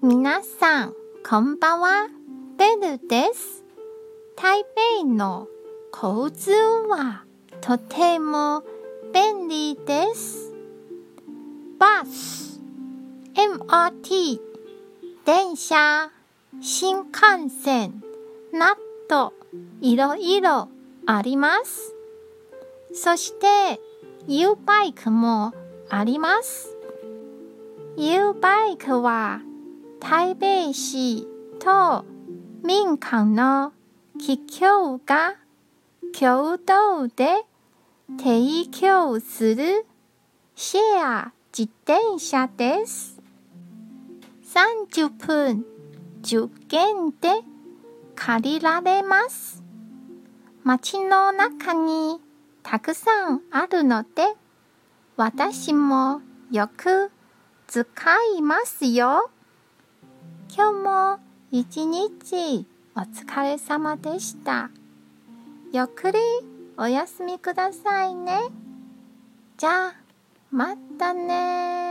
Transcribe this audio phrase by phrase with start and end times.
[0.00, 0.94] 皆さん、
[1.28, 2.06] こんばんは。
[2.56, 3.64] ベルです。
[4.36, 4.62] 台
[5.00, 5.48] 北の
[5.92, 7.24] 交通は
[7.60, 8.62] とても
[9.12, 10.54] 便利です。
[11.80, 12.60] バス、
[13.34, 14.38] MRT、
[15.26, 16.12] 電車、
[16.60, 18.00] 新幹線
[18.52, 18.76] な
[19.08, 19.32] ど
[19.80, 20.68] いろいろ
[21.06, 21.92] あります。
[22.94, 23.80] そして、
[24.28, 25.52] U バイクも
[25.90, 26.76] あります。
[27.96, 29.40] U バイクは
[30.00, 31.26] 台北市
[31.58, 32.04] と
[32.62, 33.72] 民間の
[34.18, 35.36] 企業が
[36.18, 37.44] 共同で
[38.16, 39.86] 提供する
[40.54, 43.20] シェア自転車です。
[44.54, 45.64] 30分
[46.22, 47.44] 10件で
[48.14, 49.62] 借りられます。
[50.64, 52.20] 街の中に
[52.62, 54.34] たくさんあるので、
[55.16, 57.10] 私もよく
[57.66, 57.84] 使
[58.36, 59.30] いますよ。
[60.60, 61.20] 今日も
[61.52, 64.70] 一日お疲れ様でした。
[65.72, 66.18] ゆっくり
[66.76, 68.40] お休みくださいね。
[69.56, 69.94] じゃあ、
[70.50, 71.87] またね